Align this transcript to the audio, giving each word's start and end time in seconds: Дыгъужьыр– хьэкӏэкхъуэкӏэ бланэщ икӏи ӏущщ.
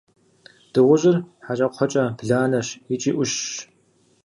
Дыгъужьыр– 0.73 1.17
хьэкӏэкхъуэкӏэ 1.45 2.03
бланэщ 2.17 2.67
икӏи 2.93 3.11
ӏущщ. 3.15 3.41